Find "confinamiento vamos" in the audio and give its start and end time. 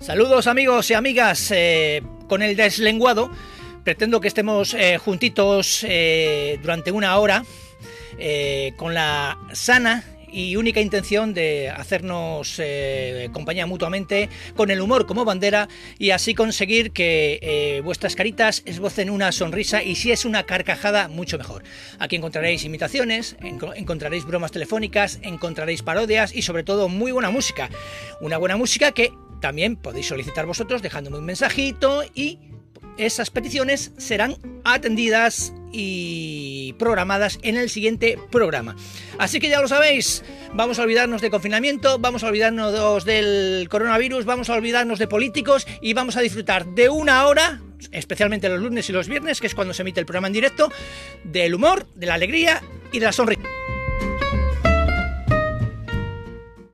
41.30-42.24